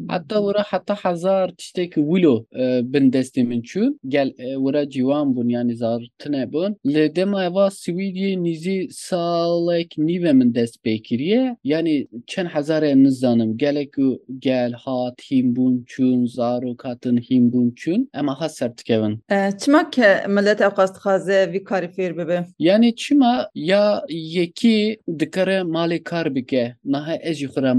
Hatta 0.09 0.37
wira 0.37 0.63
heta 0.71 0.95
hezar 0.95 1.51
tiştekî 1.51 2.01
wilo 2.01 2.45
bin 2.93 3.11
destê 3.11 3.43
min 3.45 3.63
çûn 3.63 3.99
gel 4.09 4.33
wira 4.37 4.91
ciwan 4.91 5.37
bûn 5.37 5.49
yani 5.49 5.77
zartine 5.77 6.43
bûn 6.53 6.77
li 6.87 7.17
dema 7.17 7.45
eva 7.45 7.67
Swîdiyê 7.67 8.43
nîzî 8.43 8.89
salek 8.91 9.99
nîve 9.99 10.33
min 10.33 10.55
dest 10.55 10.77
pê 10.85 11.03
kiriye. 11.03 11.57
Yani 11.65 12.07
çend 12.27 12.47
hezarê 12.47 13.05
nizanim 13.05 13.57
gelek 13.57 13.95
gel 14.39 14.73
hat 14.73 15.21
hîn 15.31 15.57
bûn 15.57 15.85
çûn 15.85 16.27
zarok 16.27 16.85
hatin 16.85 17.17
hîn 17.17 17.53
bûn 17.53 17.75
çûn 17.75 18.09
em 18.15 18.29
aha 18.29 18.49
ser 18.49 18.79
dikevin 18.79 19.21
çima 19.59 19.91
ke 19.91 20.27
millet 20.29 20.59
dixwaze 20.59 21.53
vî 21.53 21.65
karî 21.65 21.87
fêr 21.87 22.19
bibe? 22.19 22.45
Yani 22.59 22.97
çima 22.97 23.49
ya 23.55 24.03
yekî 24.09 24.99
dikare 25.19 25.59
malê 25.59 26.03
kar 26.03 26.35
bike. 26.35 26.77
Niha 26.85 27.15
ez 27.15 27.37
jî 27.39 27.47
xwe 27.47 27.63
re 27.63 27.73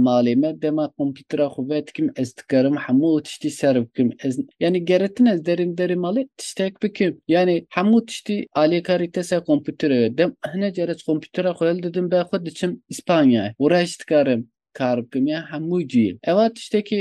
malê 2.00 2.06
me 2.06 2.12
dema 2.14 2.14
kompîtera 2.14 2.14
xwe 2.14 2.14
ve 2.14 2.14
dikim 2.14 2.14
ez 2.18 2.38
dikarim 2.38 2.76
hemû 2.76 3.24
tiştî 3.24 3.52
ser 3.52 3.86
bikim 3.86 4.12
ez 4.24 4.40
yani 4.60 4.86
geretin 4.86 5.26
ez 5.26 5.46
derin 5.46 5.76
derê 5.76 5.96
malê 5.96 6.30
tiştek 6.38 6.84
bikim 6.84 7.22
yani 7.28 7.66
hemû 7.70 8.06
tiştî 8.06 8.48
alêkarî 8.56 9.12
te 9.12 9.24
ser 9.24 9.40
kompîterê 9.40 10.18
dem 10.18 10.36
hine 10.54 10.74
car 10.74 10.90
ez 10.90 11.04
kompîtera 11.04 11.50
xwe 11.50 11.70
hel 11.70 11.84
didim 11.84 12.12
be 12.12 12.20
xwe 12.20 12.46
diçim 12.46 12.84
İspanyayê 12.90 13.54
wira 13.58 13.86
ji 13.86 14.00
dikarim 14.00 14.50
kar 14.74 15.06
bikim 15.06 15.28
ya 15.28 15.40
hemû 15.52 15.88
cî 15.88 16.20
eva 16.24 16.54
tiştekî 16.54 16.96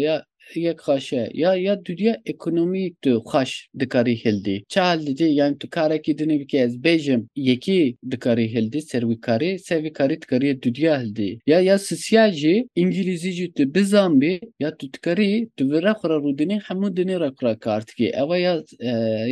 ya 0.00 0.24
yek 0.54 0.78
xweşe 0.78 1.30
ya 1.34 1.54
ya 1.54 1.84
dunya 1.84 2.16
ekonomîk 2.26 3.02
tu 3.02 3.10
xweş 3.10 3.68
dikarî 3.78 4.14
hildî 4.24 4.64
çal 4.68 4.98
dicê 5.06 5.24
yani 5.24 5.58
tu 5.58 5.70
karekî 5.70 6.12
dinê 6.12 6.40
bike 6.40 6.58
ez 6.58 6.76
bêjim 6.76 7.22
yekî 7.36 7.96
dikarî 8.10 8.54
hildî 8.54 8.82
ser 8.82 9.02
wî 9.02 9.20
karî 9.20 9.58
ser 9.58 9.84
vî 9.84 9.92
karî 9.92 10.22
dikariye 10.22 10.62
dunya 10.62 11.02
hildî 11.02 11.38
ya 11.46 11.60
ya 11.60 11.78
İngilîzî 12.76 13.32
jî 13.32 13.52
tu 13.52 13.74
bizanbî 13.74 14.40
ya 14.60 14.76
tu 14.76 14.92
dikarî 14.92 15.48
tu 15.56 15.70
vira 15.70 15.92
xwe 15.92 16.08
re 16.10 16.16
rûdinê 16.24 16.60
hemû 16.66 16.88
dinê 16.96 17.20
re 17.20 17.34
kura 17.34 17.58
kar 17.58 17.86
dikî 17.86 18.08
eva 18.08 18.38
ya 18.38 18.62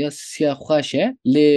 ya 0.03 0.11
sisiya 0.11 0.53
xweş 0.53 0.95
e 0.95 1.15
lê 1.27 1.49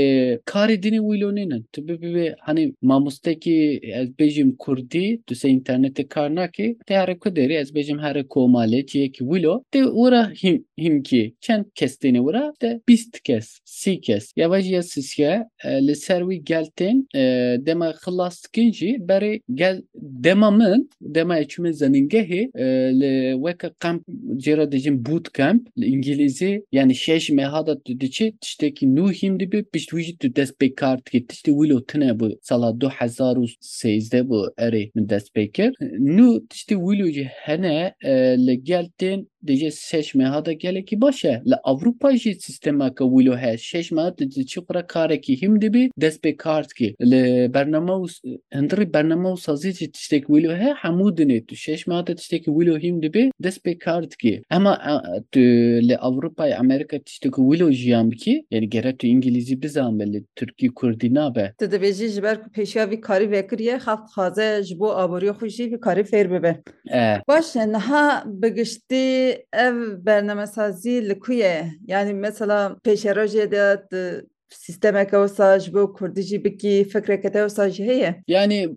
karê 0.51 0.75
dinê 0.83 0.99
wîlonînin 1.09 1.65
tu 1.73 1.87
bibî 1.87 2.35
hani 2.39 2.73
mamostekî 2.81 3.79
ez 3.83 4.09
bêjim 4.19 4.57
Kurdî 4.57 5.21
tu 5.27 5.35
ser 5.35 5.49
internetê 5.49 6.07
kar 6.07 6.35
nakî 6.35 6.77
te 6.87 6.95
here 6.95 7.19
ku 7.19 7.29
derê 7.29 7.53
ez 7.53 7.69
bêjim 7.75 7.99
here 8.05 8.21
komalê 8.21 8.85
ciyekî 8.85 9.23
oluyor. 9.51 9.63
De 9.73 9.85
ura 9.85 10.31
him, 10.43 10.65
himki 10.77 11.35
kent 11.41 11.73
kestini 11.75 12.21
ura 12.21 12.53
de 12.61 12.81
bist 12.87 13.19
kes 13.23 13.59
si 13.65 14.01
kes. 14.01 14.33
Yavaşça 14.35 14.83
sizke 14.83 15.43
e, 15.65 15.87
li 15.87 15.95
servi 15.95 16.43
geltin 16.43 17.07
e, 17.15 17.57
dema 17.65 17.93
klas 17.93 18.41
kinci 18.41 18.97
beri 18.99 19.41
gel 19.53 19.81
demamın 19.95 20.89
dema 21.01 21.39
içimiz 21.39 21.77
zanin 21.77 22.09
gehi 22.09 22.51
e, 22.55 22.65
li 22.99 23.43
veka 23.45 23.73
kamp 23.79 24.03
cera 24.37 24.71
dicim 24.71 25.05
boot 25.05 25.33
camp 25.33 25.67
İngilizce 25.75 26.61
yani 26.71 26.95
şeş 26.95 27.29
mehada 27.29 27.85
dici 27.85 28.33
işte 28.43 28.73
ki 28.73 28.95
nu 28.95 29.11
himdi 29.11 29.51
bir 29.51 29.63
pişt 29.63 29.93
vücudu 29.93 30.35
despekart 30.35 31.11
gitti 31.11 31.33
işte 31.33 31.51
willow 31.51 31.93
tine 31.93 32.19
bu 32.19 32.29
sala 32.41 32.69
2008'de 32.69 34.29
bu 34.29 34.53
eri 34.57 34.91
despekir. 34.95 35.73
Nu 35.99 36.43
işte 36.53 36.75
willow 36.75 37.23
hene 37.23 37.93
li 38.37 38.63
geltin 38.63 39.31
دیجه 39.48 39.70
شش 39.70 40.16
ماه 40.16 40.40
دا 40.40 40.52
گله 40.62 40.82
کی 40.82 40.96
باشه 40.96 41.42
ل 41.50 41.54
اروپا 41.64 42.12
جی 42.22 42.34
سیستم 42.34 42.88
که 42.88 43.04
ولو 43.04 43.34
هست 43.34 43.62
شش 43.70 43.92
ماه 43.92 44.10
دی 44.10 44.44
چی 44.44 44.60
قرا 44.68 44.82
کار 44.82 45.16
کی 45.16 45.34
هم 45.42 45.58
دی 45.58 45.68
بی 45.68 45.90
دست 46.02 46.20
به 46.22 46.32
کارت 46.32 46.72
کی 46.78 46.94
ل 47.00 47.12
برنامه 47.48 47.92
و 47.92 48.06
هندری 48.52 48.84
برنامه 48.84 49.32
و 49.32 49.36
سازی 49.36 49.72
چی 49.72 49.86
تشتک 49.86 50.30
ولو 50.30 50.52
ه 50.60 50.62
حمود 50.82 51.22
نه 51.22 51.40
تو 51.40 51.54
شش 51.54 51.88
ماه 51.88 52.02
دا 52.02 52.14
تشتک 52.14 52.48
ولو 52.48 52.74
هم 52.84 53.00
دی 53.00 53.08
بی 53.08 53.30
دست 53.44 53.62
به 53.62 53.74
کارت 53.74 54.16
کی 54.16 54.42
اما 54.50 54.72
تو 55.32 55.40
ل 55.88 55.90
اروپا 56.00 56.44
امریکا 56.44 56.98
تشتک 56.98 57.38
ولو 57.38 57.70
جیام 57.70 58.10
کی 58.10 58.46
yani 58.50 58.70
gerek 58.70 58.98
tu 58.98 59.06
İngilizce 59.06 59.62
bizan 59.62 60.00
belli 60.00 60.24
Türkiye 60.36 60.74
Kurdi 60.74 61.14
nabe. 61.14 61.52
Tu 61.60 61.64
dibêjî 61.64 62.08
ji 62.08 62.22
ber 62.22 62.42
ku 62.42 62.50
pêşiya 62.50 62.90
vî 62.90 63.00
karî 63.00 63.30
vekiriye 63.30 63.76
xelk 63.76 64.04
xwaze 64.08 64.62
ji 64.62 64.78
bo 64.78 64.96
aboriya 64.96 65.32
xwe 65.32 65.48
e 69.31 69.45
ev 69.53 70.05
bernemesazî 70.05 71.09
li 71.09 71.19
ku 71.19 71.33
ye 71.33 71.71
yani 71.87 72.13
mesela 72.13 72.75
pêşerojê 72.85 73.51
de 73.51 74.21
sistemeke 74.49 75.17
wisa 75.27 75.59
ji 75.59 75.73
bo 75.73 75.93
Kurdî 75.93 76.21
jî 76.21 76.43
bikî 76.43 76.83
fikreke 76.83 77.31
te 77.31 77.39
wisa 77.39 77.69
jî 77.69 77.85
heye. 77.85 78.23
Yani 78.27 78.69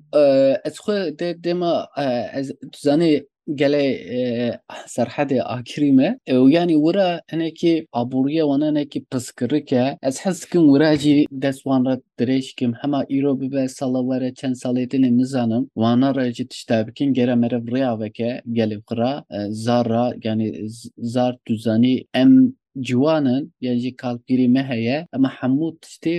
ez 3.49 3.57
xwe 3.57 3.69
de 3.69 3.75
dema 3.75 3.85
ez 3.85 3.89
zanî 3.89 4.59
gelê 4.59 4.59
serhedê 4.87 5.43
akirî 5.43 5.93
me 5.93 6.19
û 6.29 6.51
yanî 6.51 6.75
wira 6.75 7.21
hinekî 7.33 7.87
aboriya 7.93 8.45
wan 8.45 8.61
hinekî 8.61 9.05
piskirik 9.05 9.73
e 9.73 9.99
ez 10.03 10.21
hez 10.21 10.43
dikim 10.43 10.63
wira 10.63 10.97
jî 10.97 11.27
dest 11.31 11.63
wan 11.63 11.85
re 11.85 12.01
dirêj 12.19 12.55
kim 12.57 12.73
hema 12.73 13.05
îro 13.11 13.41
bibe 13.41 13.69
sala 13.69 14.01
were 14.01 14.35
çend 14.35 14.55
salê 14.55 14.89
tînê 14.89 15.17
nizanim 15.17 15.71
wana 15.75 16.15
re 16.17 16.33
jî 16.33 16.49
tişta 16.49 16.87
bikin 16.87 17.13
gere 17.13 17.35
mere 17.35 17.57
rêya 17.57 18.01
veke 18.01 18.43
gelê 18.53 18.83
qira 18.83 19.25
zar 19.51 19.89
ra 19.89 20.15
yani 20.25 20.69
zar 20.99 21.37
tu 21.45 21.57
zanî 21.57 22.05
em 22.15 22.55
ciwanin 22.81 23.53
yan 23.61 23.79
jî 23.79 23.97
kalpîrî 23.97 24.49
me 24.49 24.63
heye 24.63 25.07
em 25.15 25.25
hemû 25.25 25.79
tiştê 25.81 26.15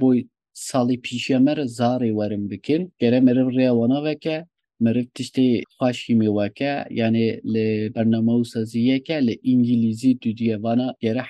boy 0.00 0.26
salî 0.54 1.00
pîşiya 1.00 1.40
me 1.40 1.56
re 1.56 1.62
zarê 1.62 2.08
werin 2.08 2.50
bikin 2.50 2.92
gere 2.98 3.20
mere 3.20 3.40
rêya 3.40 3.70
wana 3.70 4.04
veke 4.04 4.46
xweşî 5.78 6.14
weke 6.38 6.84
yani 6.90 7.40
li 7.54 7.66
bername 7.94 8.32
û 8.32 8.44
saziyeke 8.44 9.26
li 9.26 9.34
îngilîzî 9.52 10.18
tu 10.18 10.36
diye 10.36 10.62
vana 10.62 10.94
gere 11.00 11.22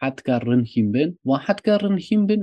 hetka 0.00 0.40
rinhîn 0.40 0.94
bin. 0.94 1.18
Wan 1.22 1.40
hetka 1.46 1.80
rinhîn 1.80 2.28
bin 2.28 2.40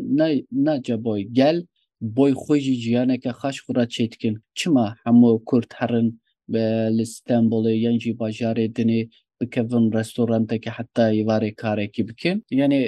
nace 0.51 1.03
boy 1.03 1.21
gel 1.21 1.65
boy 2.01 2.31
xwe 2.31 2.59
jî 2.59 2.75
jiyaneke 2.83 3.29
xweş 3.29 3.57
xwe 3.63 3.75
ra 3.75 3.83
çêdikin 3.83 4.35
çima 4.55 4.95
hemû 5.05 5.43
Kurd 5.45 5.71
herin 5.79 6.21
li 6.97 7.05
Stenbolê 7.13 7.73
yan 7.85 7.97
jî 7.99 8.11
bajarê 8.11 8.65
dinê 8.77 9.09
bikevin 9.41 9.91
restorantekê 9.91 10.69
heta 10.69 11.13
îvarê 11.13 11.55
karekî 11.55 12.07
bikin. 12.07 12.45
Yani 12.51 12.79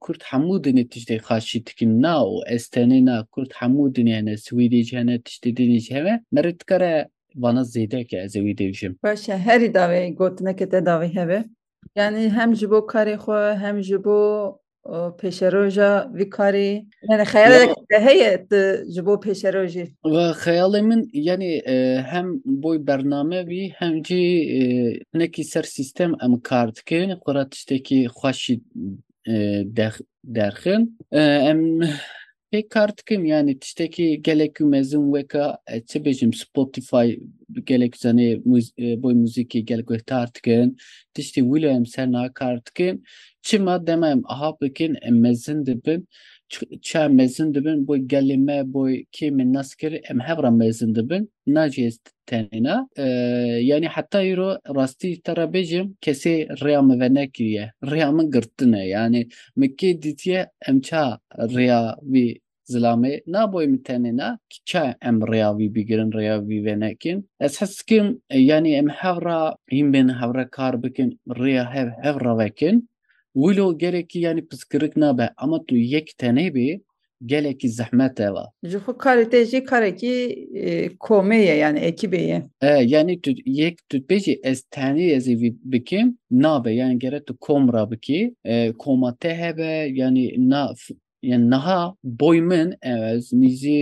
Kurd 0.00 0.20
hemû 0.20 0.64
dinê 0.64 0.88
tiştê 0.88 1.16
xweşî 1.26 1.66
dikin 1.66 2.02
na 2.02 2.16
û 2.32 2.34
ez 2.46 2.64
tenê 2.74 3.04
na 3.04 3.26
Kurd 3.32 3.50
hemû 3.50 3.94
dinê 3.96 4.14
hene 4.18 4.36
jî 4.84 4.96
hene 4.96 5.16
tiştê 5.16 5.50
dinê 5.58 5.78
jî 5.78 5.94
hene 5.94 6.14
dikare 7.34 7.42
bana 7.42 7.60
zêdeke 7.60 8.16
ez 8.24 8.36
ê 8.36 8.40
wî 8.40 8.54
dê 8.58 8.66
bijim 8.68 8.98
Baş 9.02 9.28
e 9.28 9.38
herî 9.38 9.66
davê 9.66 10.14
gotineke 10.14 10.68
te 10.68 10.78
davê 10.78 11.14
hebe 11.14 11.44
yani 11.96 12.30
hem 12.30 12.54
ji 12.54 12.70
bo 12.70 12.76
karê 12.76 13.16
xwe 13.16 13.56
hem 13.56 13.82
ji 13.82 14.04
bo 14.04 14.60
pêşeroja 15.20 16.14
vî 16.14 16.26
yani 17.10 17.22
xeyalek 17.22 17.70
te 17.90 18.00
heye 18.00 18.46
ji 18.94 19.06
bo 19.06 19.20
ve 20.04 20.32
xeyalê 20.44 20.82
min 20.82 21.10
yani 21.12 21.62
hem 22.12 22.26
boy 22.44 22.86
bername 22.86 23.40
wî 23.40 23.72
hem 23.78 24.04
jî 24.04 24.22
hinekî 25.14 25.44
ser 25.44 25.62
sîstem 25.62 26.12
em 26.24 26.40
kar 26.40 26.74
dikin 26.74 27.10
xwe 27.10 27.34
ra 27.34 27.48
tiştekî 27.48 28.04
xweşî 28.04 28.60
derxin. 30.24 30.98
Em 31.12 31.80
pek 32.54 32.70
kar 32.70 32.96
dikim 32.96 33.24
yani 33.24 33.58
tiştekî 33.58 34.22
gelek 34.22 34.56
weka 34.56 35.58
çi 35.86 35.98
bêjim 35.98 36.32
Spotify 36.34 37.18
gelek 37.64 37.94
zanê 37.94 38.44
boy 39.02 39.14
muzîkê 39.14 39.58
gelek 39.58 39.88
wektar 39.88 40.34
dikin 40.34 40.76
tiştî 41.14 41.40
wilo 41.40 41.68
em 41.68 41.86
ser 41.86 42.12
nakar 42.12 42.66
dikin 42.66 43.04
çima 43.42 43.86
dema 43.86 44.10
em 44.10 44.22
aha 44.24 44.52
bikin 44.60 44.96
em 45.02 45.20
mezin 45.20 45.66
dibin 45.66 46.08
ça 46.82 47.08
mezin 47.08 47.54
dibin 47.54 47.86
boy 47.88 47.98
gelê 47.98 48.36
me 48.36 48.72
boy 48.72 49.04
kê 49.12 49.30
min 49.30 49.52
nas 49.52 49.74
kir 49.74 49.92
em 50.10 50.20
hevra 50.20 50.50
mezin 50.50 50.94
dibin 50.94 51.32
nacî 51.46 51.84
ez 51.84 51.98
tenêna 52.26 52.88
yani 53.60 53.88
te 54.10 55.32
re 55.36 55.46
bêjim 55.54 55.94
kesê 56.00 56.48
rêya 56.48 56.86
min 56.86 57.00
ve 57.00 57.14
nekiriye 57.14 57.72
rêya 57.82 58.16
min 58.16 58.30
girtine 58.30 58.88
yani 58.88 59.28
min 59.56 59.68
kê 59.68 60.02
dîtiye 60.02 60.50
em 60.68 60.80
ça 60.80 61.18
rêya 65.30 65.50
wî 65.58 65.74
bigirin 65.74 66.10
rêya 66.10 66.36
wî 66.48 66.64
venekin 66.64 67.28
ez 67.40 67.60
hes 67.60 67.78
dikim 67.78 68.22
yani 68.30 68.70
em 68.74 68.88
hevra 68.88 69.56
hîn 69.72 69.92
bên 69.92 70.08
hevra 70.08 70.50
kar 70.50 70.82
bikin 70.82 71.20
rêya 71.28 71.64
hev 71.74 71.88
hevra 72.02 72.38
vekin 72.38 72.88
wilo 73.34 73.78
gerekî 73.78 74.18
yani 74.18 74.46
piskirik 74.48 74.96
nabe 74.96 75.30
ama 75.36 75.64
tu 75.64 75.76
yek 75.76 76.08
tenê 76.20 76.54
bê 76.54 76.80
gelekî 77.26 77.68
zehmet 77.68 78.20
e 78.20 78.30
va 78.32 78.44
ji 78.64 78.76
xwe 78.76 78.92
karê 78.92 79.30
te 79.30 79.44
jî 79.44 79.64
karekî 79.64 80.16
komê 81.00 81.36
ye 81.48 81.56
yani 81.56 81.78
ekîbê 81.78 82.20
ye 82.30 82.42
e 82.62 82.66
yani 82.66 83.20
tu 83.20 83.30
yek 83.46 83.78
tu 83.88 83.96
bêjî 83.96 84.40
ez 84.42 84.60
tenê 84.70 85.06
ez 85.16 85.28
vî 85.28 85.54
bikim 85.64 86.18
nabe 86.30 86.72
yani 86.74 86.98
gerek 86.98 87.26
tu 87.26 87.36
kom 87.36 87.72
ra 87.72 87.90
bikî 87.90 88.34
koma 88.78 89.16
te 89.16 89.36
hebe 89.36 89.90
yani 90.00 90.50
na 90.50 90.74
yani 91.30 91.50
naha 91.50 91.94
boy 92.04 92.40
min 92.40 92.68
ez 92.82 93.32
nîzî 93.32 93.80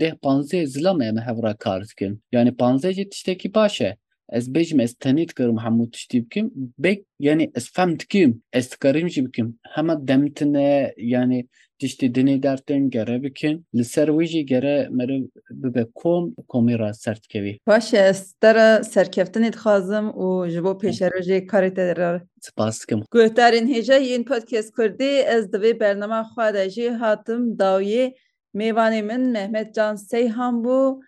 deh 0.00 0.14
panzê 0.24 0.60
zilam 0.66 0.98
em 1.02 1.16
hevra 1.26 1.52
kar 1.64 1.80
dikin 1.88 2.12
yani 2.32 2.50
panzê 2.60 2.90
jî 2.92 3.04
tiştekî 3.12 3.54
baş 3.54 3.80
e 3.80 3.96
ez 4.32 4.48
bêjim 4.54 4.80
ez 4.80 4.92
tenê 4.94 5.28
dikarim 5.28 5.56
hemû 5.56 5.90
tiştî 5.90 6.24
bikim 6.24 6.52
bek 6.78 7.04
yani 7.20 7.50
ez 7.54 7.72
fehm 7.72 7.98
dikim 7.98 8.42
ez 8.52 8.70
dikarim 8.70 9.08
jî 9.08 9.26
bikim 9.26 9.58
hema 9.74 10.08
demtine 10.08 10.94
yani 10.96 11.48
tiştî 11.78 12.06
dinê 12.06 12.42
dertin 12.42 12.90
gere 12.90 13.22
bikin 13.22 13.66
li 13.74 13.84
ser 13.84 14.08
wî 14.08 14.26
jî 14.26 14.46
gere 14.46 14.88
meriv 14.90 15.24
bibe 15.50 15.84
kom 15.94 16.34
komê 16.48 16.78
ra 16.78 16.94
ser 16.94 17.16
dikevî 17.22 17.58
baş 17.66 17.94
e 17.94 17.96
ez 17.96 18.32
te 18.32 18.54
re 18.54 18.82
serkeftinê 18.94 19.52
dixwazim 19.52 20.06
û 20.24 20.50
ji 20.50 20.64
bo 20.64 20.72
pêşerojê 20.82 21.46
karê 21.46 21.74
te 21.74 21.96
re 21.96 22.20
spas 22.40 22.80
dikim 22.80 23.00
guhdarên 23.10 23.66
hêja 23.74 23.98
yên 23.98 24.24
podcast 24.24 24.70
Kurdî 24.76 25.12
ez 25.34 25.52
di 25.52 25.56
vê 25.56 25.80
bername 25.80 26.20
xwe 26.30 26.54
de 26.54 26.70
jî 26.70 26.90
hatim 26.90 27.42
dawiyê 27.58 28.14
mêvanê 28.54 29.02
min 29.02 29.22
Mehmet 29.32 29.74
Can 29.74 29.94
Seyhan 29.94 30.54
bû 30.64 31.00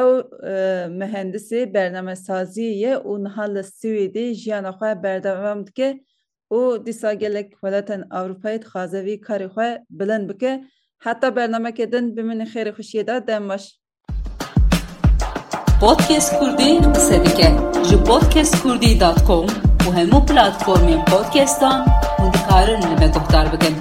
ew 0.00 0.08
mühendisê 1.00 1.74
bernemesazî 1.74 2.68
ye 2.84 2.94
û 3.10 3.12
niha 3.24 3.46
li 3.54 3.62
Swêdê 3.78 4.26
jiyana 4.40 4.72
xwe 4.78 5.02
berdewam 5.02 5.66
dike. 5.66 5.90
Û 6.58 6.86
dîsa 6.86 7.12
gelek 7.22 7.48
welatên 7.62 8.02
Ewropayê 8.18 8.58
dixwaze 8.62 9.00
vî 9.06 9.14
karê 9.26 9.48
xwe 9.54 9.68
bilind 9.90 10.28
bike. 10.30 10.52
Heta 11.04 11.28
bernamekê 11.36 11.92
din 11.92 12.16
bi 12.16 12.22
min 12.22 12.40
xêrê 12.52 12.72
xuşiyê 12.76 13.06
de 13.06 13.26
dem 13.26 13.48
baş. 13.48 13.64
Podcast 15.80 16.38
Kurdî 16.38 16.70
qise 16.94 17.24
dike. 17.24 17.48
Ji 17.88 17.96
podcastkurdî.com 18.08 19.46
û 19.86 19.88
hemû 19.98 20.18
platformên 20.28 21.04
podcastan 21.10 21.78
hûn 22.18 22.32
dikarin 22.34 22.82
li 22.82 22.96
me 23.00 23.08
guhdar 23.14 23.46
bikin. 23.52 23.74